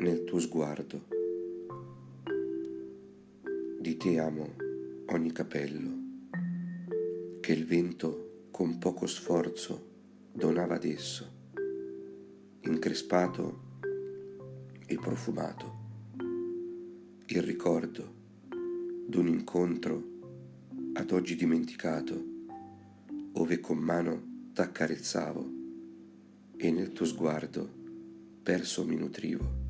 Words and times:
nel 0.00 0.24
tuo 0.24 0.38
sguardo. 0.38 1.08
Di 3.78 3.96
te 3.98 4.18
amo 4.18 4.54
ogni 5.08 5.30
capello 5.30 5.90
che 7.40 7.52
il 7.52 7.66
vento 7.66 8.46
con 8.50 8.78
poco 8.78 9.06
sforzo 9.06 9.88
donava 10.32 10.76
ad 10.76 10.84
esso, 10.84 11.26
increspato 12.60 13.60
e 14.86 14.96
profumato. 14.96 15.78
Il 17.26 17.42
ricordo 17.42 18.14
d'un 19.06 19.28
incontro 19.28 20.02
ad 20.94 21.10
oggi 21.10 21.36
dimenticato, 21.36 22.24
ove 23.32 23.60
con 23.60 23.76
mano 23.76 24.48
t'accarezzavo 24.54 25.50
e 26.56 26.70
nel 26.70 26.92
tuo 26.92 27.04
sguardo 27.04 27.68
perso 28.42 28.84
mi 28.86 28.96
nutrivo. 28.96 29.69